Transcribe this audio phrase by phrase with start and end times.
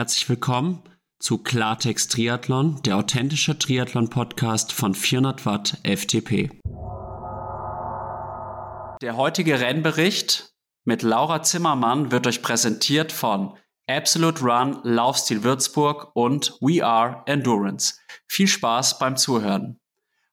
[0.00, 0.82] Herzlich willkommen
[1.18, 6.48] zu Klartext Triathlon, der authentische Triathlon-Podcast von 400 Watt FTP.
[9.02, 10.54] Der heutige Rennbericht
[10.86, 17.96] mit Laura Zimmermann wird euch präsentiert von Absolute Run, Laufstil Würzburg und We Are Endurance.
[18.26, 19.80] Viel Spaß beim Zuhören.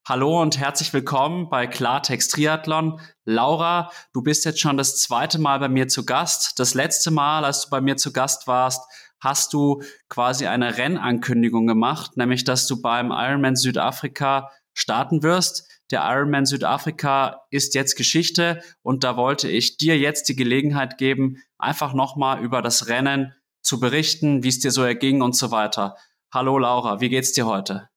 [0.08, 2.98] Hallo und herzlich willkommen bei Klartext Triathlon.
[3.26, 6.58] Laura, du bist jetzt schon das zweite Mal bei mir zu Gast.
[6.58, 8.80] Das letzte Mal, als du bei mir zu Gast warst,
[9.20, 15.68] hast du quasi eine Rennankündigung gemacht, nämlich dass du beim Ironman Südafrika starten wirst.
[15.90, 21.42] Der Ironman Südafrika ist jetzt Geschichte und da wollte ich dir jetzt die Gelegenheit geben,
[21.58, 25.96] einfach nochmal über das Rennen zu berichten, wie es dir so erging und so weiter.
[26.32, 27.88] Hallo Laura, wie geht's dir heute?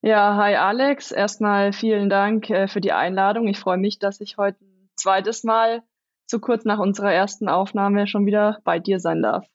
[0.00, 1.10] Ja, hi Alex.
[1.10, 3.48] Erstmal vielen Dank äh, für die Einladung.
[3.48, 5.82] Ich freue mich, dass ich heute ein zweites Mal
[6.26, 9.46] so kurz nach unserer ersten Aufnahme schon wieder bei dir sein darf.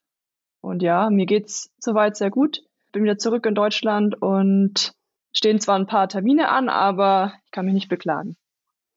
[0.64, 2.64] Und ja, mir geht's soweit sehr gut.
[2.94, 4.94] Bin wieder zurück in Deutschland und
[5.36, 8.38] stehen zwar ein paar Termine an, aber ich kann mich nicht beklagen.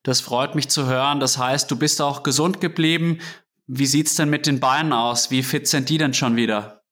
[0.04, 1.18] Das freut mich zu hören.
[1.18, 3.18] Das heißt, du bist auch gesund geblieben.
[3.66, 5.32] Wie sieht's denn mit den Beinen aus?
[5.32, 6.82] Wie fit sind die denn schon wieder?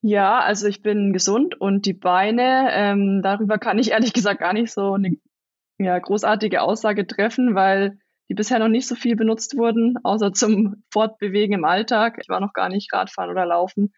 [0.00, 4.52] Ja, also ich bin gesund und die Beine, ähm, darüber kann ich ehrlich gesagt gar
[4.52, 5.16] nicht so eine
[5.78, 10.84] ja, großartige Aussage treffen, weil die bisher noch nicht so viel benutzt wurden, außer zum
[10.92, 12.18] Fortbewegen im Alltag.
[12.22, 13.92] Ich war noch gar nicht Radfahren oder Laufen.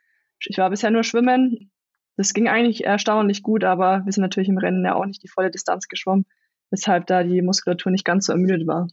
[0.44, 1.70] Ich war bisher nur Schwimmen.
[2.16, 5.28] Das ging eigentlich erstaunlich gut, aber wir sind natürlich im Rennen ja auch nicht die
[5.28, 6.26] volle Distanz geschwommen,
[6.70, 8.88] weshalb da die Muskulatur nicht ganz so ermüdet war.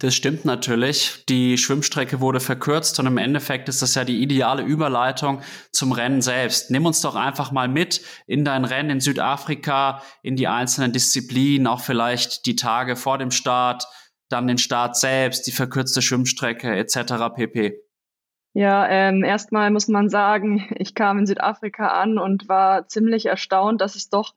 [0.00, 1.24] Das stimmt natürlich.
[1.28, 6.20] Die Schwimmstrecke wurde verkürzt und im Endeffekt ist das ja die ideale Überleitung zum Rennen
[6.20, 6.70] selbst.
[6.72, 11.68] Nimm uns doch einfach mal mit in dein Rennen in Südafrika, in die einzelnen Disziplinen,
[11.68, 13.86] auch vielleicht die Tage vor dem Start,
[14.28, 17.32] dann den Start selbst, die verkürzte Schwimmstrecke etc.
[17.36, 17.83] pp.
[18.54, 23.80] Ja, ähm, erstmal muss man sagen, ich kam in Südafrika an und war ziemlich erstaunt,
[23.80, 24.34] dass es doch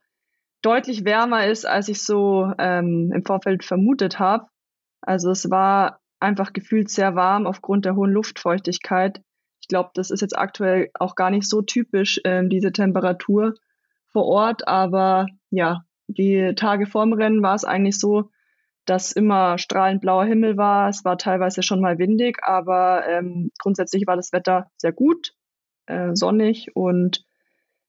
[0.60, 4.48] deutlich wärmer ist, als ich so ähm, im Vorfeld vermutet habe.
[5.00, 9.22] Also es war einfach gefühlt sehr warm aufgrund der hohen Luftfeuchtigkeit.
[9.60, 13.54] Ich glaube, das ist jetzt aktuell auch gar nicht so typisch, ähm, diese Temperatur
[14.08, 14.66] vor Ort.
[14.66, 18.30] Aber ja, die Tage vorm Rennen war es eigentlich so,
[18.88, 20.88] dass immer strahlend blauer Himmel war.
[20.88, 25.34] Es war teilweise schon mal windig, aber ähm, grundsätzlich war das Wetter sehr gut,
[25.86, 27.24] äh, sonnig und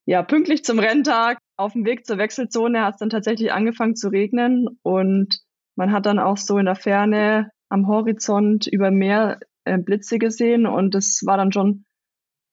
[0.06, 4.08] ja, pünktlich zum Renntag auf dem Weg zur Wechselzone hat es dann tatsächlich angefangen zu
[4.10, 5.40] regnen und
[5.76, 10.66] man hat dann auch so in der Ferne am Horizont über Meer äh, Blitze gesehen
[10.66, 11.86] und das war dann schon,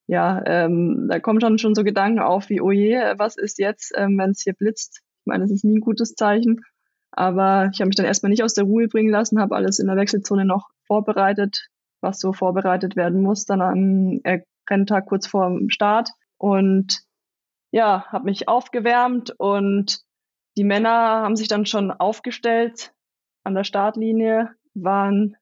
[0.05, 3.91] ja, ähm, da kommen schon, schon so Gedanken auf wie, oh je, was ist jetzt,
[3.97, 5.01] ähm, wenn es hier blitzt?
[5.21, 6.61] Ich meine, das ist nie ein gutes Zeichen.
[7.17, 9.87] Aber ich habe mich dann erstmal nicht aus der Ruhe bringen lassen, habe alles in
[9.87, 11.67] der Wechselzone noch vorbereitet,
[11.99, 14.21] was so vorbereitet werden muss, dann am
[14.69, 16.11] Renntag kurz vor dem Start.
[16.37, 17.01] Und
[17.71, 20.01] ja, habe mich aufgewärmt und
[20.57, 22.93] die Männer haben sich dann schon aufgestellt
[23.43, 25.37] an der Startlinie, waren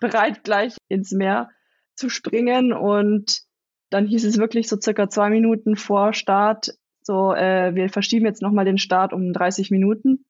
[0.00, 1.50] bereit, gleich ins Meer
[1.94, 2.72] zu springen.
[2.72, 3.42] Und
[3.90, 6.70] dann hieß es wirklich so circa zwei Minuten vor Start,
[7.02, 10.24] so, äh, wir verschieben jetzt nochmal den Start um 30 Minuten.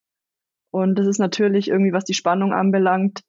[0.71, 3.23] Und das ist natürlich irgendwie, was die Spannung anbelangt,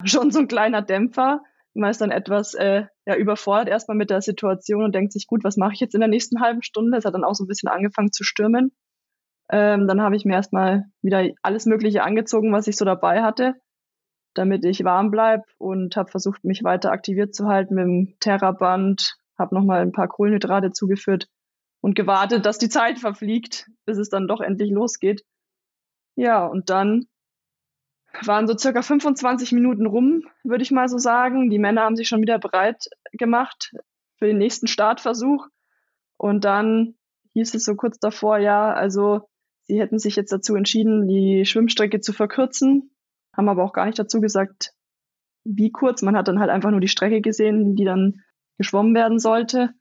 [0.04, 1.42] schon so ein kleiner Dämpfer.
[1.74, 5.42] Man ist dann etwas äh, ja, überfordert erstmal mit der Situation und denkt sich, gut,
[5.42, 6.96] was mache ich jetzt in der nächsten halben Stunde?
[6.96, 8.72] Es hat dann auch so ein bisschen angefangen zu stürmen.
[9.50, 13.54] Ähm, dann habe ich mir erstmal wieder alles Mögliche angezogen, was ich so dabei hatte,
[14.34, 19.16] damit ich warm bleib und habe versucht, mich weiter aktiviert zu halten mit dem Terraband,
[19.38, 21.28] habe nochmal ein paar Kohlenhydrate zugeführt
[21.82, 25.22] und gewartet, dass die Zeit verfliegt, bis es dann doch endlich losgeht.
[26.16, 27.06] Ja, und dann
[28.22, 31.50] waren so circa 25 Minuten rum, würde ich mal so sagen.
[31.50, 33.74] Die Männer haben sich schon wieder bereit gemacht
[34.16, 35.48] für den nächsten Startversuch.
[36.16, 36.94] Und dann
[37.32, 39.28] hieß es so kurz davor, ja, also
[39.66, 42.90] Sie hätten sich jetzt dazu entschieden, die Schwimmstrecke zu verkürzen,
[43.34, 44.74] haben aber auch gar nicht dazu gesagt,
[45.42, 46.02] wie kurz.
[46.02, 48.22] Man hat dann halt einfach nur die Strecke gesehen, die dann
[48.58, 49.72] geschwommen werden sollte.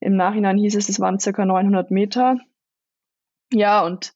[0.00, 2.38] Im Nachhinein hieß es, es waren circa 900 Meter.
[3.52, 4.12] Ja, und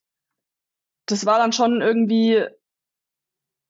[1.06, 2.44] das war dann schon irgendwie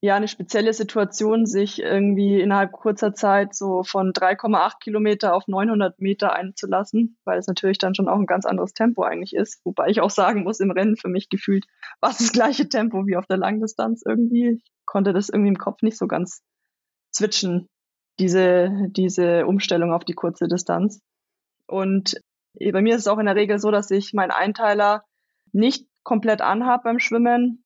[0.03, 6.01] ja eine spezielle Situation, sich irgendwie innerhalb kurzer Zeit so von 3,8 Kilometer auf 900
[6.01, 9.65] Meter einzulassen, weil es natürlich dann schon auch ein ganz anderes Tempo eigentlich ist.
[9.65, 11.67] Wobei ich auch sagen muss, im Rennen für mich gefühlt
[12.01, 14.59] war es das gleiche Tempo wie auf der Langdistanz irgendwie.
[14.59, 16.43] Ich konnte das irgendwie im Kopf nicht so ganz
[17.15, 17.69] switchen,
[18.19, 21.01] diese, diese Umstellung auf die kurze Distanz.
[21.69, 22.21] Und
[22.59, 25.05] bei mir ist es auch in der Regel so, dass ich meinen Einteiler
[25.53, 27.65] nicht komplett anhab beim Schwimmen,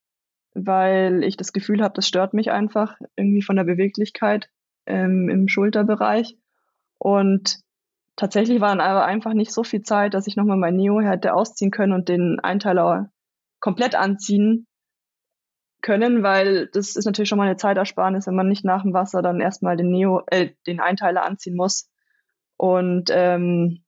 [0.55, 4.49] weil ich das Gefühl habe, das stört mich einfach irgendwie von der Beweglichkeit
[4.87, 6.37] ähm, im Schulterbereich.
[6.99, 7.61] Und
[8.17, 11.35] tatsächlich war dann aber einfach nicht so viel Zeit, dass ich nochmal mein Neo hätte
[11.35, 13.11] ausziehen können und den Einteiler
[13.61, 14.67] komplett anziehen
[15.83, 19.23] können, weil das ist natürlich schon mal eine Zeitersparnis, wenn man nicht nach dem Wasser
[19.23, 21.91] dann erstmal den Neo, äh, den Einteiler anziehen muss.
[22.57, 23.85] Und ähm,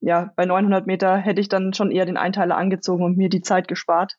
[0.00, 3.42] ja, bei 900 Meter hätte ich dann schon eher den Einteiler angezogen und mir die
[3.42, 4.14] Zeit gespart.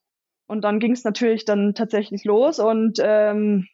[0.48, 3.68] Und dann ging es natürlich dann tatsächlich los und ähm,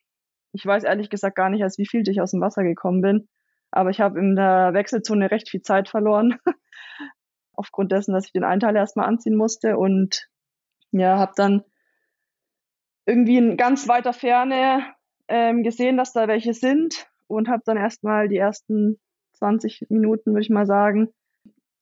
[0.51, 3.27] ich weiß ehrlich gesagt gar nicht, als wie viel ich aus dem Wasser gekommen bin.
[3.71, 6.37] Aber ich habe in der Wechselzone recht viel Zeit verloren.
[7.53, 9.77] Aufgrund dessen, dass ich den Einteiler erstmal anziehen musste.
[9.77, 10.29] Und
[10.91, 11.63] ja, habe dann
[13.05, 14.85] irgendwie in ganz weiter Ferne
[15.27, 18.97] ähm, gesehen, dass da welche sind und habe dann erstmal die ersten
[19.33, 21.09] 20 Minuten, würde ich mal sagen,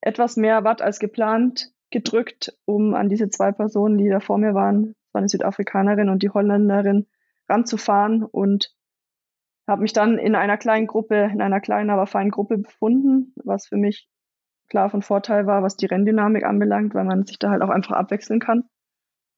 [0.05, 4.53] etwas mehr Watt als geplant gedrückt, um an diese zwei Personen, die da vor mir
[4.53, 7.07] waren, war eine Südafrikanerin und die Holländerin,
[7.47, 8.73] ranzufahren und
[9.67, 13.67] habe mich dann in einer kleinen Gruppe, in einer kleinen, aber feinen Gruppe befunden, was
[13.67, 14.09] für mich
[14.69, 17.95] klar von Vorteil war, was die Renndynamik anbelangt, weil man sich da halt auch einfach
[17.95, 18.63] abwechseln kann.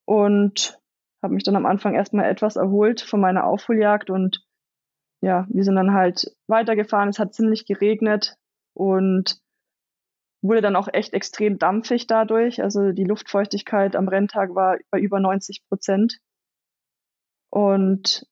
[0.06, 0.80] Und
[1.22, 4.46] habe mich dann am Anfang erstmal etwas erholt von meiner Aufholjagd und
[5.22, 7.10] ja, wir sind dann halt weitergefahren.
[7.10, 8.38] Es hat ziemlich geregnet
[8.74, 9.42] und
[10.48, 12.62] wurde dann auch echt extrem dampfig dadurch.
[12.62, 16.20] Also die Luftfeuchtigkeit am Renntag war bei über 90 Prozent.
[17.50, 18.28] Und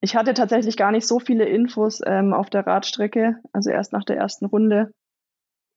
[0.00, 4.04] ich hatte tatsächlich gar nicht so viele Infos ähm, auf der Radstrecke, also erst nach
[4.04, 4.92] der ersten Runde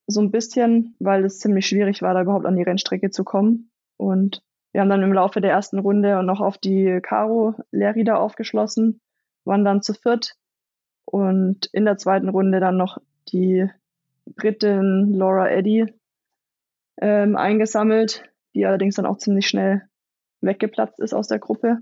[0.07, 3.71] so ein bisschen, weil es ziemlich schwierig war, da überhaupt an die Rennstrecke zu kommen.
[3.97, 4.41] Und
[4.71, 8.99] wir haben dann im Laufe der ersten Runde noch auf die Karo Lehrrieder aufgeschlossen,
[9.45, 10.35] waren dann zu viert
[11.05, 12.97] und in der zweiten Runde dann noch
[13.31, 13.69] die
[14.25, 15.85] Britin Laura Eddy
[17.01, 18.23] ähm, eingesammelt,
[18.53, 19.83] die allerdings dann auch ziemlich schnell
[20.41, 21.79] weggeplatzt ist aus der Gruppe.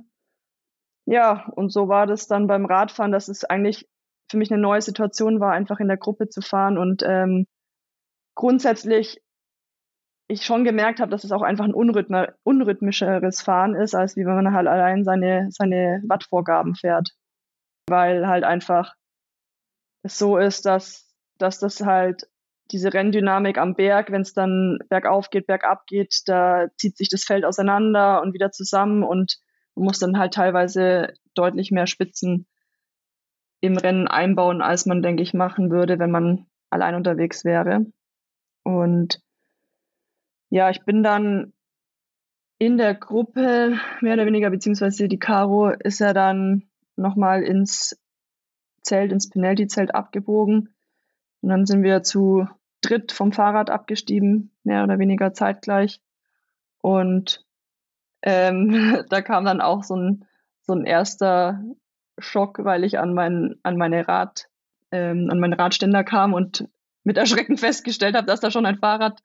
[1.05, 3.89] Ja, und so war das dann beim Radfahren, dass es eigentlich
[4.29, 7.45] für mich eine neue Situation war, einfach in der Gruppe zu fahren und ähm,
[8.35, 9.21] grundsätzlich
[10.27, 14.25] ich schon gemerkt habe, dass es auch einfach ein unrhythmer, unrhythmischeres Fahren ist, als wie
[14.25, 17.09] wenn man halt allein seine, seine Wattvorgaben fährt.
[17.87, 18.95] Weil halt einfach
[20.03, 22.27] es so ist, dass, dass das halt
[22.71, 27.23] diese Renndynamik am Berg, wenn es dann bergauf geht, bergab geht, da zieht sich das
[27.23, 29.39] Feld auseinander und wieder zusammen und
[29.75, 32.47] man muss dann halt teilweise deutlich mehr Spitzen
[33.61, 37.85] im Rennen einbauen, als man, denke ich, machen würde, wenn man allein unterwegs wäre.
[38.63, 39.21] Und
[40.49, 41.53] ja, ich bin dann
[42.57, 47.99] in der Gruppe, mehr oder weniger, beziehungsweise die Caro ist ja dann nochmal ins
[48.81, 50.72] Zelt, ins Penalty-Zelt abgebogen.
[51.43, 52.47] Und dann sind wir zu
[52.79, 55.99] dritt vom Fahrrad abgestiegen, mehr oder weniger zeitgleich.
[56.81, 57.45] Und
[58.21, 60.25] ähm, da kam dann auch so ein,
[60.61, 61.61] so ein erster
[62.17, 64.47] Schock, weil ich an, mein, an meine Rad,
[64.91, 66.65] ähm, an meinen Radständer kam und
[67.03, 69.21] mit Erschrecken festgestellt habe, dass da schon ein Fahrrad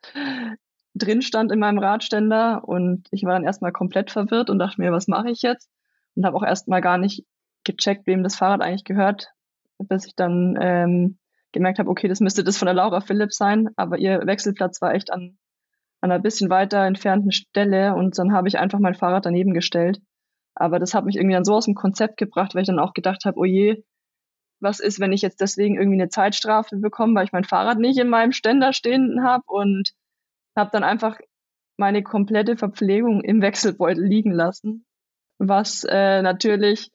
[0.96, 2.66] drin stand in meinem Radständer.
[2.66, 5.70] Und ich war dann erstmal komplett verwirrt und dachte mir, was mache ich jetzt?
[6.16, 7.24] Und habe auch erstmal gar nicht
[7.62, 9.28] gecheckt, wem das Fahrrad eigentlich gehört,
[9.78, 11.18] bis ich dann ähm,
[11.52, 14.94] gemerkt habe, okay, das müsste das von der Laura Philipp sein, aber ihr Wechselplatz war
[14.94, 15.38] echt an,
[16.00, 20.00] an einer bisschen weiter entfernten Stelle und dann habe ich einfach mein Fahrrad daneben gestellt.
[20.54, 22.92] Aber das hat mich irgendwie dann so aus dem Konzept gebracht, weil ich dann auch
[22.92, 23.84] gedacht habe, oh je,
[24.60, 27.98] was ist, wenn ich jetzt deswegen irgendwie eine Zeitstrafe bekomme, weil ich mein Fahrrad nicht
[27.98, 29.90] in meinem Ständer stehen habe und
[30.56, 31.18] habe dann einfach
[31.76, 34.84] meine komplette Verpflegung im Wechselbeutel liegen lassen,
[35.38, 36.90] was äh, natürlich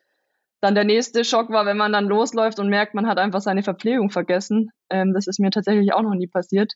[0.64, 3.64] dann der nächste Schock war, wenn man dann losläuft und merkt, man hat einfach seine
[3.64, 4.72] Verpflegung vergessen.
[4.90, 6.72] Ähm, das ist mir tatsächlich auch noch nie passiert.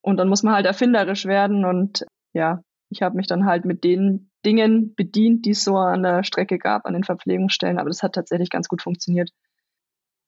[0.00, 3.84] Und dann muss man halt erfinderisch werden und ja, ich habe mich dann halt mit
[3.84, 8.02] den Dingen bedient, die es so an der Strecke gab, an den Verpflegungsstellen, aber das
[8.02, 9.30] hat tatsächlich ganz gut funktioniert.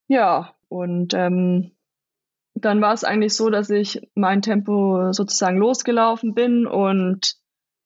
[0.08, 1.70] Ja, und ähm,
[2.54, 7.36] dann war es eigentlich so, dass ich mein Tempo sozusagen losgelaufen bin und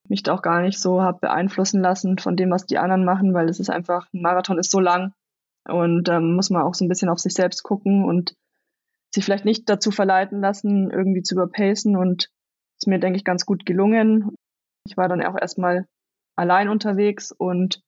[0.08, 3.34] mich da auch gar nicht so habe beeinflussen lassen von dem, was die anderen machen,
[3.34, 5.12] weil es ist einfach, ein Marathon ist so lang
[5.68, 8.34] und ähm, muss man auch so ein bisschen auf sich selbst gucken und
[9.14, 12.30] sich vielleicht nicht dazu verleiten lassen, irgendwie zu überpacen und
[12.80, 14.34] ist mir, denke ich, ganz gut gelungen.
[14.86, 15.86] Ich war dann auch erstmal
[16.36, 17.82] allein unterwegs und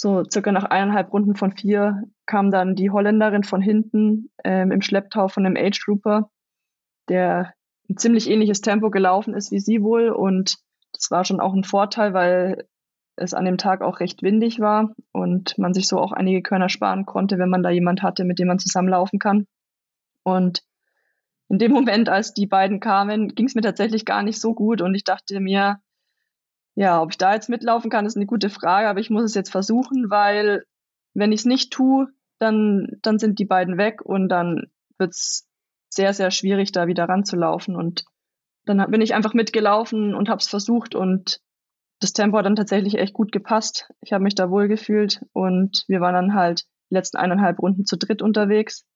[0.00, 4.80] so circa nach eineinhalb Runden von vier kam dann die Holländerin von hinten ähm, im
[4.80, 6.30] Schlepptau von einem Age Grouper,
[7.08, 7.52] der
[7.88, 10.58] ein ziemlich ähnliches Tempo gelaufen ist wie sie wohl und
[10.92, 12.68] das war schon auch ein Vorteil, weil
[13.16, 16.68] es an dem Tag auch recht windig war und man sich so auch einige Körner
[16.68, 19.46] sparen konnte, wenn man da jemand hatte, mit dem man zusammenlaufen kann.
[20.22, 20.62] Und
[21.48, 24.80] in dem Moment, als die beiden kamen, ging es mir tatsächlich gar nicht so gut
[24.80, 25.80] und ich dachte mir,
[26.76, 29.34] ja, ob ich da jetzt mitlaufen kann, ist eine gute Frage, aber ich muss es
[29.34, 30.64] jetzt versuchen, weil
[31.14, 35.48] wenn ich es nicht tue, dann, dann sind die beiden weg und dann wird es
[35.90, 37.76] sehr, sehr schwierig, da wieder ranzulaufen.
[37.76, 38.04] Und
[38.64, 41.40] dann bin ich einfach mitgelaufen und habe es versucht und
[42.00, 43.90] das Tempo hat dann tatsächlich echt gut gepasst.
[44.00, 47.84] Ich habe mich da wohl gefühlt und wir waren dann halt die letzten eineinhalb Runden
[47.84, 48.86] zu dritt unterwegs.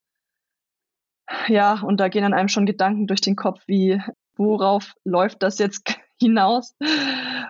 [1.49, 4.01] Ja, und da gehen dann einem schon Gedanken durch den Kopf, wie
[4.37, 6.75] worauf läuft das jetzt hinaus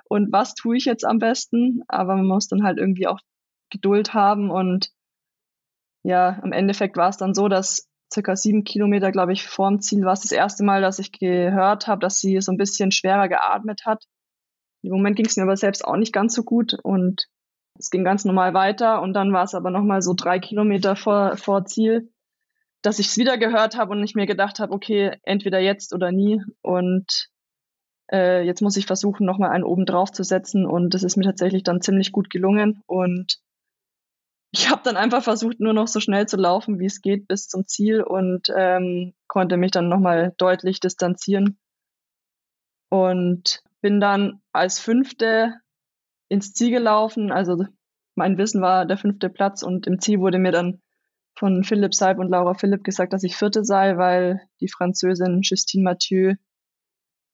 [0.09, 1.83] und was tue ich jetzt am besten.
[1.89, 3.21] Aber man muss dann halt irgendwie auch
[3.71, 4.91] Geduld haben und
[6.05, 10.05] ja, im Endeffekt war es dann so, dass circa sieben Kilometer, glaube ich, vorm Ziel
[10.05, 13.29] war es das erste Mal, dass ich gehört habe, dass sie so ein bisschen schwerer
[13.29, 14.05] geatmet hat.
[14.83, 17.27] Im Moment ging es mir aber selbst auch nicht ganz so gut und
[17.79, 21.37] es ging ganz normal weiter und dann war es aber nochmal so drei Kilometer vor,
[21.37, 22.13] vor Ziel,
[22.83, 26.13] dass ich es wieder gehört habe und ich mir gedacht habe, okay, entweder jetzt oder
[26.13, 27.29] nie und
[28.13, 31.25] äh, jetzt muss ich versuchen, nochmal einen oben drauf zu setzen und das ist mir
[31.25, 33.39] tatsächlich dann ziemlich gut gelungen und
[34.57, 37.49] ich habe dann einfach versucht, nur noch so schnell zu laufen, wie es geht, bis
[37.49, 41.59] zum Ziel und ähm, konnte mich dann nochmal deutlich distanzieren.
[42.89, 45.55] Und bin dann als Fünfte
[46.29, 47.33] ins Ziel gelaufen.
[47.33, 47.65] Also
[48.15, 50.81] mein Wissen war der fünfte Platz und im Ziel wurde mir dann
[51.37, 55.83] von Philipp Seib und Laura Philipp gesagt, dass ich Vierte sei, weil die Französin Justine
[55.83, 56.35] Mathieu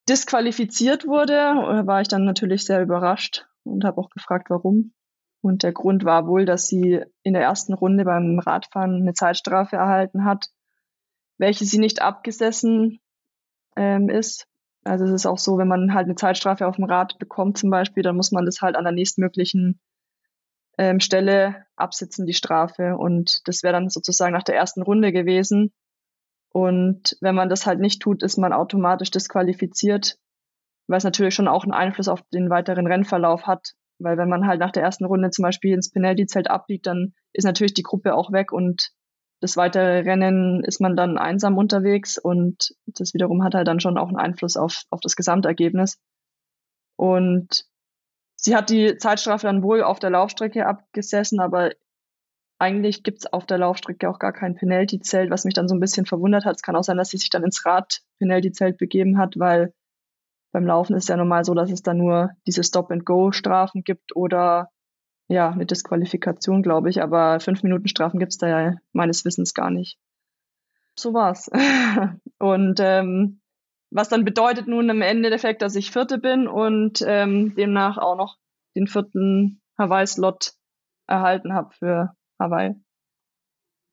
[0.08, 1.34] disqualifiziert wurde.
[1.34, 4.94] Da war ich dann natürlich sehr überrascht und habe auch gefragt, warum.
[5.42, 9.76] Und der Grund war wohl, dass sie in der ersten Runde beim Radfahren eine Zeitstrafe
[9.76, 10.48] erhalten hat,
[11.38, 13.00] welche sie nicht abgesessen
[13.76, 14.46] ähm, ist.
[14.84, 17.70] Also es ist auch so, wenn man halt eine Zeitstrafe auf dem Rad bekommt zum
[17.70, 19.80] Beispiel, dann muss man das halt an der nächstmöglichen
[20.78, 22.96] ähm, Stelle absitzen, die Strafe.
[22.96, 25.72] Und das wäre dann sozusagen nach der ersten Runde gewesen.
[26.52, 30.18] Und wenn man das halt nicht tut, ist man automatisch disqualifiziert,
[30.86, 34.46] weil es natürlich schon auch einen Einfluss auf den weiteren Rennverlauf hat, weil wenn man
[34.46, 38.14] halt nach der ersten Runde zum Beispiel ins Penalty-Zelt abbiegt, dann ist natürlich die Gruppe
[38.14, 38.90] auch weg und
[39.40, 43.96] das weitere Rennen ist man dann einsam unterwegs und das wiederum hat halt dann schon
[43.96, 45.98] auch einen Einfluss auf, auf das Gesamtergebnis.
[46.96, 47.64] Und
[48.36, 51.70] sie hat die Zeitstrafe dann wohl auf der Laufstrecke abgesessen, aber
[52.58, 56.04] eigentlich gibt's auf der Laufstrecke auch gar kein Penalty-Zelt, was mich dann so ein bisschen
[56.04, 56.56] verwundert hat.
[56.56, 59.72] Es kann auch sein, dass sie sich dann ins Rad-Penalty-Zelt begeben hat, weil
[60.52, 64.70] beim Laufen ist ja normal so, dass es dann nur diese Stop-and-Go-Strafen gibt oder
[65.28, 67.02] ja, eine Disqualifikation, glaube ich.
[67.02, 69.96] Aber fünf Minuten Strafen gibt es da ja meines Wissens gar nicht.
[70.98, 71.48] So war's.
[72.38, 73.40] und ähm,
[73.90, 78.36] was dann bedeutet nun im Endeffekt, dass ich Vierte bin und ähm, demnach auch noch
[78.76, 80.54] den vierten Hawaii-Slot
[81.06, 82.74] erhalten habe für Hawaii.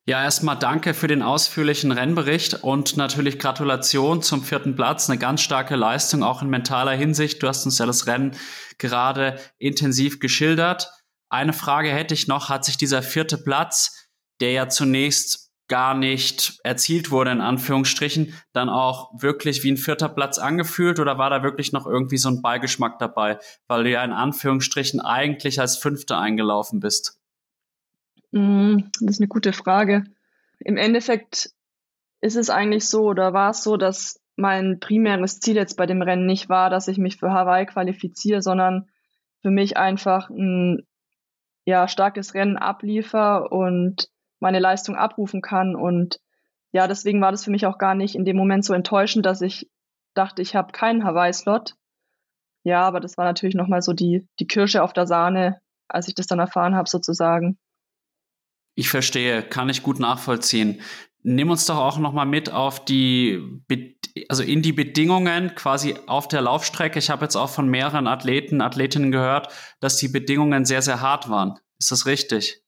[0.09, 5.09] Ja, erstmal danke für den ausführlichen Rennbericht und natürlich Gratulation zum vierten Platz.
[5.09, 7.43] Eine ganz starke Leistung, auch in mentaler Hinsicht.
[7.43, 8.31] Du hast uns ja das Rennen
[8.77, 10.89] gerade intensiv geschildert.
[11.27, 12.47] Eine Frage hätte ich noch.
[12.47, 14.07] Hat sich dieser vierte Platz,
[14.39, 20.07] der ja zunächst gar nicht erzielt wurde, in Anführungsstrichen, dann auch wirklich wie ein vierter
[20.07, 24.05] Platz angefühlt oder war da wirklich noch irgendwie so ein Beigeschmack dabei, weil du ja
[24.05, 27.16] in Anführungsstrichen eigentlich als Fünfter eingelaufen bist?
[28.31, 30.03] Mm, das ist eine gute Frage.
[30.59, 31.51] Im Endeffekt
[32.21, 36.01] ist es eigentlich so oder war es so, dass mein primäres Ziel jetzt bei dem
[36.01, 38.87] Rennen nicht war, dass ich mich für Hawaii qualifiziere, sondern
[39.41, 40.85] für mich einfach ein
[41.65, 45.75] ja, starkes Rennen abliefer und meine Leistung abrufen kann.
[45.75, 46.19] Und
[46.71, 49.41] ja, deswegen war das für mich auch gar nicht in dem Moment so enttäuschend, dass
[49.41, 49.69] ich
[50.13, 51.75] dachte, ich habe keinen Hawaii-Slot.
[52.63, 56.15] Ja, aber das war natürlich nochmal so die, die Kirsche auf der Sahne, als ich
[56.15, 57.57] das dann erfahren habe, sozusagen.
[58.77, 60.81] Ich verstehe, kann ich gut nachvollziehen.
[61.23, 63.41] Nimm uns doch auch noch mal mit auf die,
[64.29, 66.99] also in die Bedingungen quasi auf der Laufstrecke.
[66.99, 71.27] Ich habe jetzt auch von mehreren Athleten, Athletinnen gehört, dass die Bedingungen sehr, sehr hart
[71.27, 71.57] waren.
[71.79, 72.61] Ist das richtig?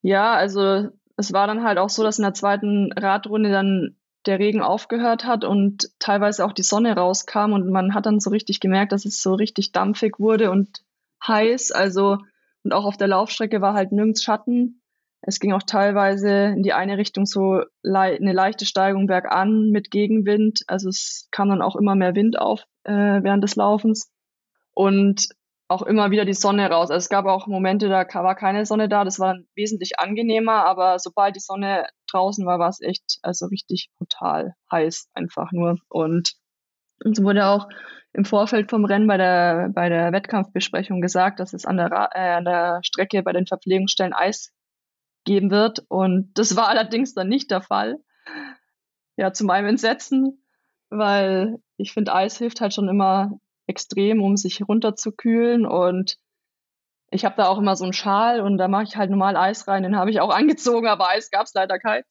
[0.00, 4.38] Ja, also es war dann halt auch so, dass in der zweiten Radrunde dann der
[4.38, 8.58] Regen aufgehört hat und teilweise auch die Sonne rauskam und man hat dann so richtig
[8.58, 10.82] gemerkt, dass es so richtig dampfig wurde und
[11.26, 11.72] heiß.
[11.72, 12.16] Also
[12.64, 14.80] und auch auf der Laufstrecke war halt nirgends Schatten.
[15.26, 19.90] Es ging auch teilweise in die eine Richtung so le eine leichte Steigung bergan mit
[19.90, 20.64] Gegenwind.
[20.66, 24.12] Also es kam dann auch immer mehr Wind auf äh, während des Laufens
[24.74, 25.28] und
[25.66, 26.90] auch immer wieder die Sonne raus.
[26.90, 29.04] Also es gab auch Momente, da war keine Sonne da.
[29.04, 33.46] Das war dann wesentlich angenehmer, aber sobald die Sonne draußen war, war es echt also
[33.46, 35.78] richtig brutal heiß einfach nur.
[35.88, 36.34] Und
[37.00, 37.68] es wurde auch
[38.12, 42.34] im Vorfeld vom Rennen bei der, bei der Wettkampfbesprechung gesagt, dass es an der, äh,
[42.34, 44.52] an der Strecke bei den Verpflegungsstellen Eis
[45.24, 45.84] geben wird.
[45.88, 47.98] Und das war allerdings dann nicht der Fall.
[49.16, 50.44] Ja, zu meinem Entsetzen,
[50.90, 55.66] weil ich finde, Eis hilft halt schon immer extrem, um sich runterzukühlen.
[55.66, 56.18] Und
[57.10, 59.68] ich habe da auch immer so einen Schal und da mache ich halt normal Eis
[59.68, 59.82] rein.
[59.82, 62.06] Den habe ich auch angezogen, aber Eis gab es leider keins.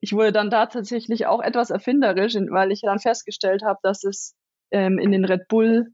[0.00, 4.34] ich wurde dann da tatsächlich auch etwas erfinderisch, weil ich dann festgestellt habe, dass es
[4.70, 5.92] ähm, in den Red Bull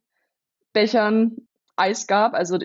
[0.73, 1.37] Bechern
[1.77, 2.59] Eis gab, also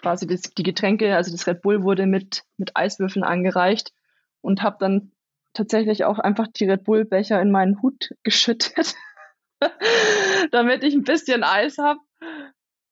[0.00, 3.92] quasi das, die Getränke, also das Red Bull wurde mit, mit Eiswürfeln angereicht
[4.40, 5.12] und habe dann
[5.54, 8.94] tatsächlich auch einfach die Red Bull Becher in meinen Hut geschüttet,
[10.52, 12.00] damit ich ein bisschen Eis habe.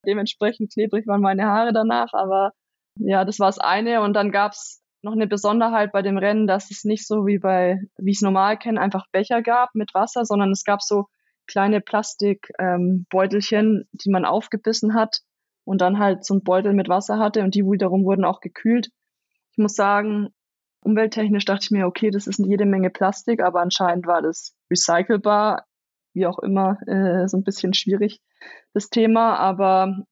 [0.05, 2.51] Dementsprechend klebrig waren meine Haare danach, aber
[2.99, 4.01] ja, das war das eine.
[4.01, 7.39] Und dann gab es noch eine Besonderheit bei dem Rennen, dass es nicht so wie
[7.39, 11.05] bei, wie ich es normal kenne, einfach Becher gab mit Wasser, sondern es gab so
[11.45, 15.21] kleine Plastikbeutelchen, ähm, die man aufgebissen hat
[15.67, 18.89] und dann halt so ein Beutel mit Wasser hatte und die wiederum wurden auch gekühlt.
[19.51, 20.29] Ich muss sagen,
[20.81, 25.65] umwelttechnisch dachte ich mir, okay, das ist jede Menge Plastik, aber anscheinend war das recycelbar,
[26.13, 28.21] wie auch immer, äh, so ein bisschen schwierig,
[28.73, 29.35] das Thema.
[29.35, 30.05] Aber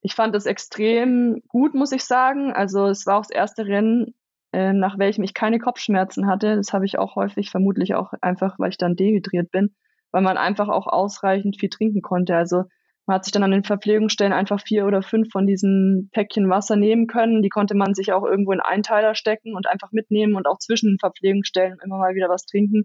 [0.00, 2.52] ich fand es extrem gut, muss ich sagen.
[2.52, 4.14] Also es war auch das erste Rennen,
[4.52, 6.54] äh, nach welchem ich keine Kopfschmerzen hatte.
[6.54, 9.74] Das habe ich auch häufig, vermutlich auch einfach, weil ich dann dehydriert bin,
[10.12, 12.36] weil man einfach auch ausreichend viel trinken konnte.
[12.36, 12.62] Also
[13.10, 16.76] man hat sich dann an den Verpflegungsstellen einfach vier oder fünf von diesen Päckchen Wasser
[16.76, 17.42] nehmen können.
[17.42, 20.90] Die konnte man sich auch irgendwo in Einteiler stecken und einfach mitnehmen und auch zwischen
[20.92, 22.84] den Verpflegungsstellen immer mal wieder was trinken,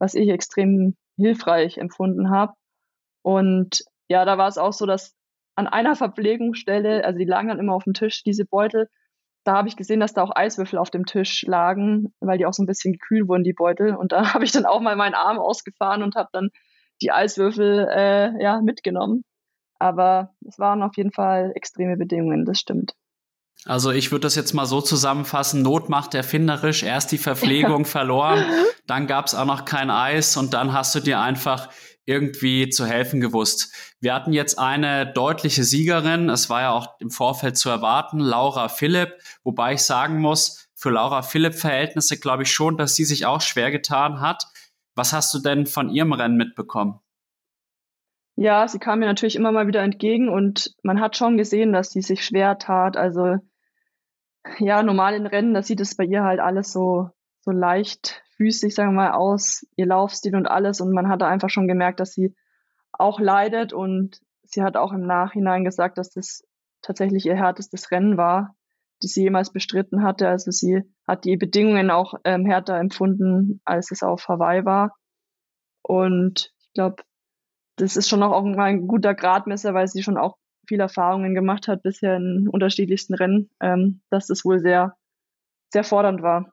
[0.00, 2.54] was ich extrem hilfreich empfunden habe.
[3.22, 5.14] Und ja, da war es auch so, dass
[5.54, 8.88] an einer Verpflegungsstelle, also die lagen dann immer auf dem Tisch, diese Beutel,
[9.44, 12.54] da habe ich gesehen, dass da auch Eiswürfel auf dem Tisch lagen, weil die auch
[12.54, 13.94] so ein bisschen gekühlt wurden, die Beutel.
[13.94, 16.48] Und da habe ich dann auch mal meinen Arm ausgefahren und habe dann
[17.02, 19.22] die Eiswürfel äh, ja, mitgenommen.
[19.78, 22.94] Aber es waren auf jeden Fall extreme Bedingungen, das stimmt.
[23.66, 28.44] Also ich würde das jetzt mal so zusammenfassen, Not macht erfinderisch, erst die Verpflegung verloren,
[28.86, 31.70] dann gab es auch noch kein Eis und dann hast du dir einfach
[32.04, 33.72] irgendwie zu helfen gewusst.
[34.00, 38.68] Wir hatten jetzt eine deutliche Siegerin, es war ja auch im Vorfeld zu erwarten, Laura
[38.68, 43.24] Philipp, wobei ich sagen muss, für Laura Philipp Verhältnisse glaube ich schon, dass sie sich
[43.24, 44.44] auch schwer getan hat.
[44.94, 47.00] Was hast du denn von ihrem Rennen mitbekommen?
[48.36, 51.90] Ja, sie kam mir natürlich immer mal wieder entgegen und man hat schon gesehen, dass
[51.90, 52.96] sie sich schwer tat.
[52.96, 53.36] Also
[54.58, 58.74] ja, normal in Rennen, da sieht es bei ihr halt alles so, so leicht füßig,
[58.74, 60.80] sagen wir mal, aus, ihr Laufstil und alles.
[60.80, 62.34] Und man hat da einfach schon gemerkt, dass sie
[62.92, 66.42] auch leidet und sie hat auch im Nachhinein gesagt, dass das
[66.82, 68.56] tatsächlich ihr härtestes Rennen war,
[69.02, 70.28] die sie jemals bestritten hatte.
[70.28, 74.96] Also sie hat die Bedingungen auch ähm, härter empfunden, als es auf Hawaii war.
[75.82, 77.02] Und ich glaube,
[77.76, 81.68] das ist schon auch mal ein guter Gradmesser, weil sie schon auch viele Erfahrungen gemacht
[81.68, 84.96] hat bisher in unterschiedlichsten Rennen, ähm, dass das wohl sehr,
[85.72, 86.52] sehr fordernd war.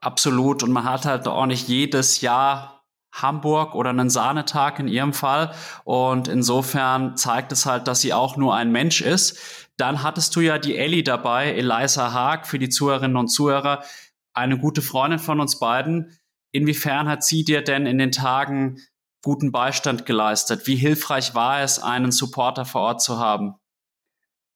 [0.00, 0.62] Absolut.
[0.62, 5.54] Und man hat halt auch nicht jedes Jahr Hamburg oder einen Sahnetag in ihrem Fall.
[5.84, 9.68] Und insofern zeigt es halt, dass sie auch nur ein Mensch ist.
[9.76, 13.84] Dann hattest du ja die Ellie dabei, Eliza Haag, für die Zuhörerinnen und Zuhörer,
[14.32, 16.18] eine gute Freundin von uns beiden.
[16.52, 18.78] Inwiefern hat sie dir denn in den Tagen
[19.22, 20.66] guten Beistand geleistet?
[20.66, 23.54] Wie hilfreich war es, einen Supporter vor Ort zu haben?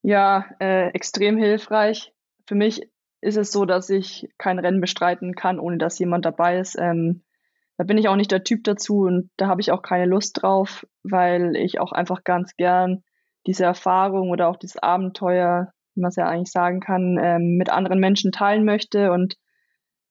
[0.02, 2.12] Ja, äh, extrem hilfreich.
[2.46, 2.88] Für mich
[3.20, 6.76] ist es so, dass ich kein Rennen bestreiten kann, ohne dass jemand dabei ist.
[6.78, 7.24] Ähm,
[7.76, 10.42] da bin ich auch nicht der Typ dazu und da habe ich auch keine Lust
[10.42, 13.02] drauf, weil ich auch einfach ganz gern
[13.46, 17.70] diese Erfahrung oder auch dieses Abenteuer, wie man es ja eigentlich sagen kann, ähm, mit
[17.70, 19.36] anderen Menschen teilen möchte und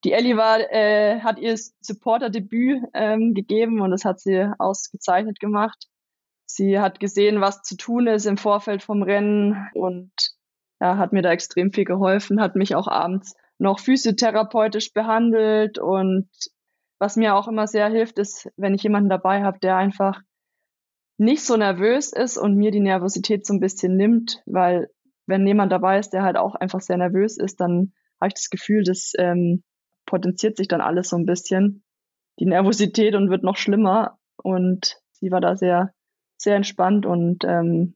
[0.04, 5.88] die Ellie war, äh, hat ihr Supporter-Debüt ähm, gegeben und das hat sie ausgezeichnet gemacht.
[6.46, 10.12] Sie hat gesehen, was zu tun ist im Vorfeld vom Rennen und
[10.80, 16.28] ja, hat mir da extrem viel geholfen, hat mich auch abends noch physiotherapeutisch behandelt und
[16.98, 20.20] was mir auch immer sehr hilft, ist, wenn ich jemanden dabei habe, der einfach
[21.18, 24.90] nicht so nervös ist und mir die Nervosität so ein bisschen nimmt, weil
[25.26, 28.50] wenn jemand dabei ist, der halt auch einfach sehr nervös ist, dann habe ich das
[28.50, 29.62] Gefühl, dass ähm,
[30.06, 31.84] potenziert sich dann alles so ein bisschen,
[32.38, 34.18] die Nervosität und wird noch schlimmer.
[34.42, 35.92] Und sie war da sehr,
[36.36, 37.94] sehr entspannt und ähm,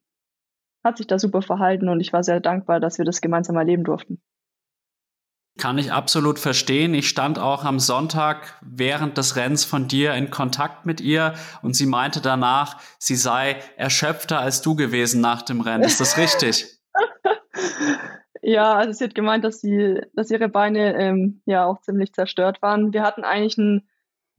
[0.85, 3.85] hat sich da super verhalten und ich war sehr dankbar, dass wir das gemeinsam erleben
[3.85, 4.20] durften.
[5.59, 6.94] Kann ich absolut verstehen.
[6.94, 11.75] Ich stand auch am Sonntag während des Rennens von dir in Kontakt mit ihr und
[11.75, 15.85] sie meinte danach, sie sei erschöpfter als du gewesen nach dem Rennen.
[15.85, 16.79] Ist das richtig?
[18.50, 22.60] Ja, also sie hat gemeint, dass sie, dass ihre Beine ähm, ja auch ziemlich zerstört
[22.62, 22.92] waren.
[22.92, 23.88] Wir hatten eigentlich ein,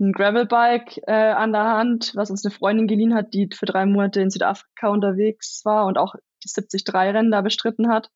[0.02, 3.86] ein Gravelbike äh, an der Hand, was uns eine Freundin geliehen hat, die für drei
[3.86, 8.10] Monate in Südafrika unterwegs war und auch die 73-Rennen da bestritten hat.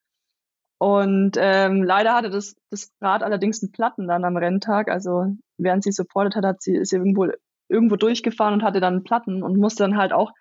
[0.79, 4.89] Und ähm, leider hatte das, das Rad allerdings einen Platten dann am Renntag.
[4.89, 5.27] Also
[5.57, 7.27] während sie supportet hat, hat sie, ist sie irgendwo,
[7.69, 10.33] irgendwo durchgefahren und hatte dann einen Platten und musste dann halt auch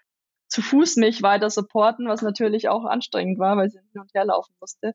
[0.49, 4.25] zu Fuß mich weiter supporten, was natürlich auch anstrengend war, weil sie hin und her
[4.25, 4.95] laufen musste.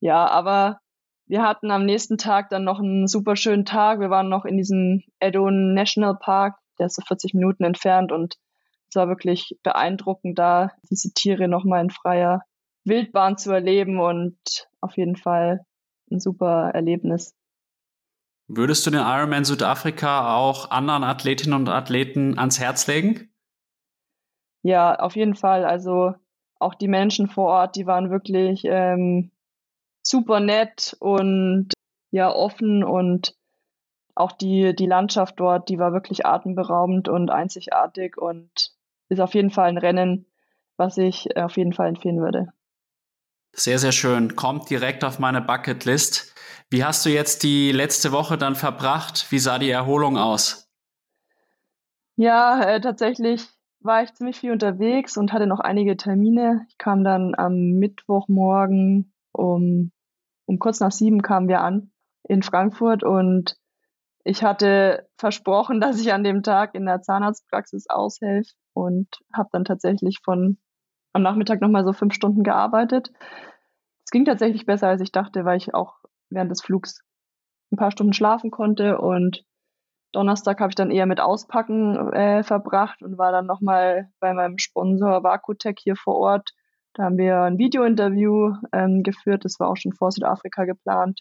[0.00, 0.80] Ja, aber
[1.26, 4.00] wir hatten am nächsten Tag dann noch einen super schönen Tag.
[4.00, 8.36] Wir waren noch in diesem Edon National Park, der ist so 40 Minuten entfernt und
[8.88, 12.42] es war wirklich beeindruckend, da diese Tiere nochmal in freier
[12.84, 14.36] Wildbahn zu erleben und
[14.80, 15.60] auf jeden Fall
[16.10, 17.36] ein super Erlebnis.
[18.48, 23.32] Würdest du den Ironman Südafrika auch anderen Athletinnen und Athleten ans Herz legen?
[24.62, 25.64] Ja, auf jeden Fall.
[25.64, 26.14] Also
[26.58, 29.30] auch die Menschen vor Ort, die waren wirklich ähm,
[30.10, 31.72] super nett und
[32.10, 33.34] ja offen und
[34.14, 38.50] auch die, die Landschaft dort, die war wirklich atemberaubend und einzigartig und
[39.08, 40.26] ist auf jeden Fall ein Rennen,
[40.76, 42.52] was ich auf jeden Fall empfehlen würde.
[43.52, 44.36] Sehr, sehr schön.
[44.36, 46.34] Kommt direkt auf meine Bucketlist.
[46.70, 49.26] Wie hast du jetzt die letzte Woche dann verbracht?
[49.30, 50.70] Wie sah die Erholung aus?
[52.16, 53.48] Ja, äh, tatsächlich
[53.80, 56.66] war ich ziemlich viel unterwegs und hatte noch einige Termine.
[56.68, 59.90] Ich kam dann am Mittwochmorgen um,
[60.50, 61.92] um kurz nach sieben kamen wir an
[62.24, 63.54] in Frankfurt und
[64.24, 69.64] ich hatte versprochen, dass ich an dem Tag in der Zahnarztpraxis aushelfe und habe dann
[69.64, 70.58] tatsächlich von
[71.12, 73.12] am Nachmittag nochmal so fünf Stunden gearbeitet.
[74.04, 75.94] Es ging tatsächlich besser, als ich dachte, weil ich auch
[76.30, 77.00] während des Flugs
[77.72, 79.44] ein paar Stunden schlafen konnte und
[80.10, 84.58] Donnerstag habe ich dann eher mit Auspacken äh, verbracht und war dann nochmal bei meinem
[84.58, 86.50] Sponsor Vakutech hier vor Ort.
[86.94, 91.20] Da haben wir ein Video-Interview ähm, geführt, das war auch schon vor Südafrika geplant.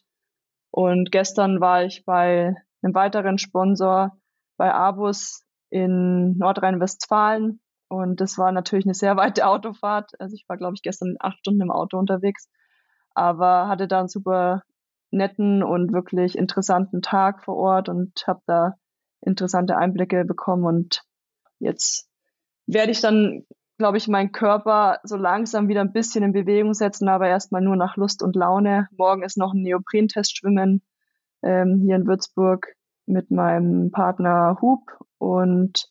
[0.71, 4.17] Und gestern war ich bei einem weiteren Sponsor
[4.57, 7.61] bei Abus in Nordrhein-Westfalen.
[7.87, 10.11] Und das war natürlich eine sehr weite Autofahrt.
[10.19, 12.49] Also ich war, glaube ich, gestern acht Stunden im Auto unterwegs,
[13.13, 14.63] aber hatte da einen super
[15.11, 18.75] netten und wirklich interessanten Tag vor Ort und habe da
[19.21, 20.65] interessante Einblicke bekommen.
[20.65, 21.03] Und
[21.59, 22.07] jetzt
[22.67, 23.45] werde ich dann,
[23.79, 27.77] glaube ich, meinen Körper so langsam wieder ein bisschen in Bewegung setzen, aber erstmal nur
[27.77, 28.89] nach Lust und Laune.
[28.91, 30.83] Morgen ist noch ein Neoprentest schwimmen
[31.41, 32.67] ähm, hier in Würzburg
[33.07, 34.81] mit meinem Partner Hub
[35.17, 35.89] und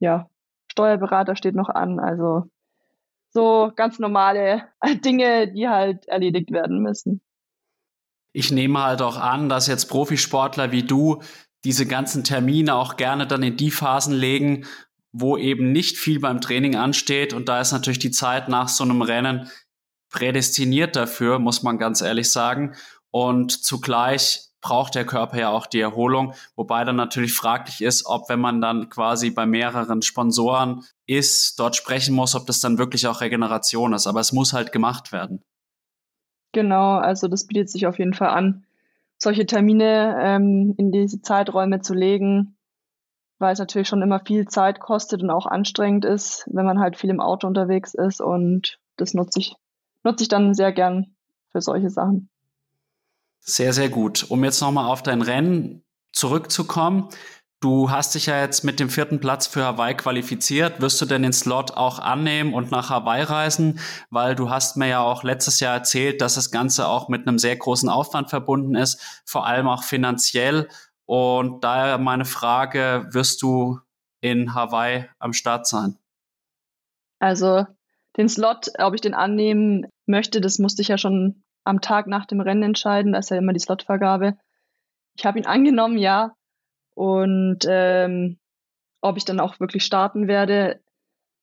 [0.00, 0.28] ja,
[0.70, 2.00] Steuerberater steht noch an.
[2.00, 2.50] Also
[3.30, 4.64] so ganz normale
[5.04, 7.22] Dinge, die halt erledigt werden müssen.
[8.32, 11.22] Ich nehme halt auch an, dass jetzt Profisportler wie du
[11.64, 14.66] diese ganzen Termine auch gerne dann in die Phasen legen,
[15.12, 17.32] wo eben nicht viel beim Training ansteht.
[17.32, 19.50] Und da ist natürlich die Zeit nach so einem Rennen
[20.10, 22.74] prädestiniert dafür, muss man ganz ehrlich sagen.
[23.10, 28.28] Und zugleich braucht der Körper ja auch die Erholung, wobei dann natürlich fraglich ist, ob
[28.28, 33.06] wenn man dann quasi bei mehreren Sponsoren ist, dort sprechen muss, ob das dann wirklich
[33.06, 34.06] auch Regeneration ist.
[34.06, 35.42] Aber es muss halt gemacht werden.
[36.52, 38.64] Genau, also das bietet sich auf jeden Fall an,
[39.16, 42.56] solche Termine ähm, in diese Zeiträume zu legen,
[43.40, 46.96] weil es natürlich schon immer viel Zeit kostet und auch anstrengend ist, wenn man halt
[46.96, 49.56] viel im Auto unterwegs ist und das nutze ich,
[50.04, 51.16] nutze ich dann sehr gern
[51.50, 52.28] für solche Sachen.
[53.40, 54.26] Sehr, sehr gut.
[54.28, 57.08] Um jetzt nochmal auf dein Rennen zurückzukommen.
[57.60, 60.80] Du hast dich ja jetzt mit dem vierten Platz für Hawaii qualifiziert.
[60.80, 63.80] Wirst du denn den Slot auch annehmen und nach Hawaii reisen?
[64.10, 67.38] Weil du hast mir ja auch letztes Jahr erzählt, dass das Ganze auch mit einem
[67.38, 70.68] sehr großen Aufwand verbunden ist, vor allem auch finanziell.
[71.10, 73.80] Und daher meine Frage, wirst du
[74.20, 75.98] in Hawaii am Start sein?
[77.18, 77.66] Also
[78.16, 82.26] den Slot, ob ich den annehmen möchte, das musste ich ja schon am Tag nach
[82.26, 83.10] dem Rennen entscheiden.
[83.10, 84.38] Da ist ja immer die Slotvergabe.
[85.16, 86.32] Ich habe ihn angenommen, ja.
[86.94, 88.38] Und ähm,
[89.00, 90.80] ob ich dann auch wirklich starten werde,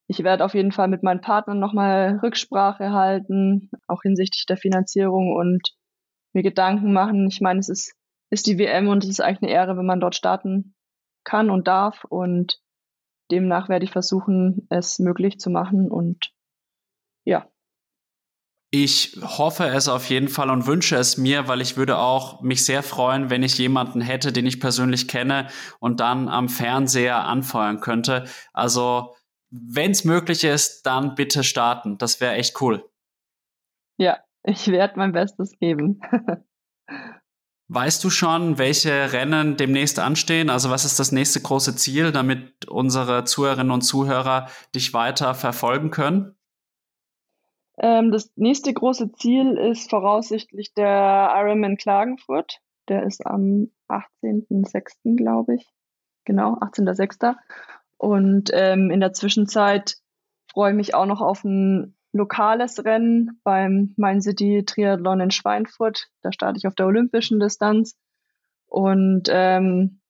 [0.08, 5.36] ich werde auf jeden Fall mit meinen Partnern nochmal Rücksprache halten, auch hinsichtlich der Finanzierung
[5.36, 5.76] und
[6.32, 7.28] mir Gedanken machen.
[7.28, 7.97] Ich meine, es ist,
[8.30, 10.76] ist die WM und es ist eigentlich eine Ehre, wenn man dort starten
[11.24, 12.04] kann und darf.
[12.06, 12.62] Und
[13.32, 15.90] demnach werde ich versuchen, es möglich zu machen.
[15.92, 16.32] Und
[17.26, 17.50] ja,
[18.70, 22.66] ich hoffe es auf jeden Fall und wünsche es mir, weil ich würde auch mich
[22.66, 25.48] sehr freuen, wenn ich jemanden hätte, den ich persönlich kenne
[25.80, 28.26] und dann am Fernseher anfeuern könnte.
[28.52, 29.16] Also,
[29.50, 31.98] wenn es möglich ist, dann bitte starten.
[31.98, 32.84] Das wäre echt cool.
[33.98, 36.02] Ja, ich werde mein Bestes geben.
[37.70, 40.50] Weißt du schon, welche Rennen demnächst anstehen?
[40.50, 45.92] Also was ist das nächste große Ziel, damit unsere Zuhörerinnen und Zuhörer dich weiter verfolgen
[45.92, 46.38] können?
[47.78, 52.60] Ähm, das nächste große Ziel ist voraussichtlich der Ironman Klagenfurt.
[52.88, 55.68] Der ist am 18.06., glaube ich.
[56.24, 57.36] Genau, 18.06.
[57.98, 59.98] Und ähm, in der Zwischenzeit
[60.50, 66.08] freue ich mich auch noch auf ein lokales Rennen beim Main City Triathlon in Schweinfurt.
[66.22, 67.98] Da starte ich auf der olympischen Distanz.
[68.68, 70.02] Und ähm,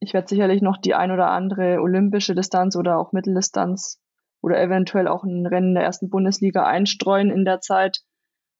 [0.00, 4.00] ich werde sicherlich noch die ein oder andere olympische Distanz oder auch Mitteldistanz
[4.40, 8.00] oder eventuell auch ein Rennen der ersten Bundesliga einstreuen in der Zeit.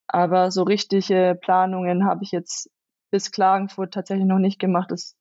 [0.06, 2.70] Aber so richtige Planungen habe ich jetzt
[3.10, 4.90] bis Klagenfurt tatsächlich noch nicht gemacht.
[4.90, 5.16] Das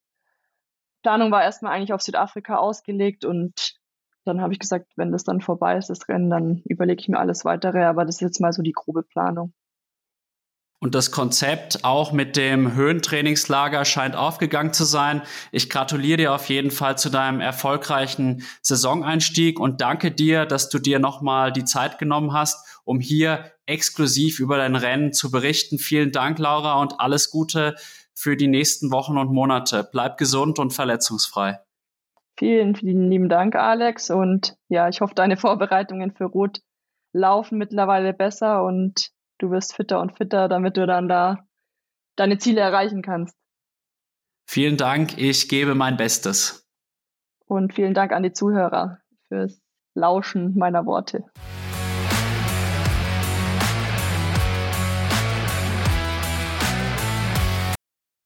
[1.02, 3.81] Planung war erstmal eigentlich auf Südafrika ausgelegt und
[4.26, 7.20] dann habe ich gesagt, wenn das dann vorbei ist, das Rennen, dann überlege ich mir
[7.20, 7.84] alles weitere.
[7.84, 9.54] Aber das ist jetzt mal so die grobe Planung.
[10.84, 15.22] Und das Konzept auch mit dem Höhentrainingslager scheint aufgegangen zu sein.
[15.52, 20.80] Ich gratuliere dir auf jeden Fall zu deinem erfolgreichen Saisoneinstieg und danke dir, dass du
[20.80, 25.78] dir nochmal die Zeit genommen hast, um hier exklusiv über dein Rennen zu berichten.
[25.78, 27.76] Vielen Dank, Laura, und alles Gute
[28.16, 29.88] für die nächsten Wochen und Monate.
[29.92, 31.60] Bleib gesund und verletzungsfrei.
[32.42, 34.10] Vielen, vielen lieben Dank, Alex.
[34.10, 36.62] Und ja, ich hoffe, deine Vorbereitungen für Rot
[37.14, 41.46] laufen mittlerweile besser und du wirst fitter und fitter, damit du dann da
[42.16, 43.38] deine Ziele erreichen kannst.
[44.50, 46.68] Vielen Dank, ich gebe mein Bestes.
[47.46, 49.62] Und vielen Dank an die Zuhörer fürs
[49.94, 51.26] Lauschen meiner Worte.